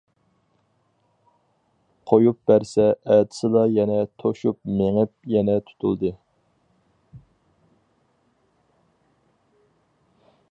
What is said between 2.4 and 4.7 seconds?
بەرسە ئەتىسىلا يەنە توشۇپ